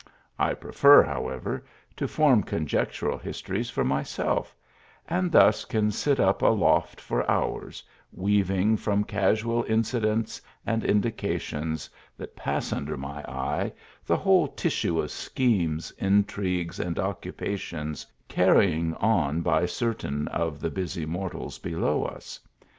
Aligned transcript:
i 0.39 0.51
prefer, 0.51 1.03
howe.v^r, 1.03 1.61
to 1.95 2.07
form 2.07 2.41
conjectural 2.41 3.19
histories 3.19 3.69
for 3.69 3.83
myself; 3.83 4.55
and 5.07 5.31
thus 5.31 5.63
can 5.63 5.91
sit 5.91 6.19
up 6.19 6.41
aloft 6.41 6.99
for 6.99 7.21
hours, 7.29 7.83
weaving 8.11 8.75
from 8.75 9.03
casual 9.03 9.63
incidents 9.69 10.41
and 10.65 10.83
indications 10.83 11.87
that 12.17 12.35
pass 12.35 12.73
under 12.73 12.97
my 12.97 13.21
eye, 13.29 13.71
the 14.03 14.17
whole 14.17 14.47
tissue 14.47 14.99
of 14.99 15.11
schemes, 15.11 15.91
intrigues 15.99 16.79
and 16.79 16.97
occupations, 16.97 18.03
carrying 18.27 18.95
on 18.95 19.41
by 19.41 19.67
certain 19.67 20.27
of 20.29 20.59
the 20.59 20.71
busy 20.71 21.05
mortals 21.05 21.59
below 21.59 22.05
us. 22.05 22.39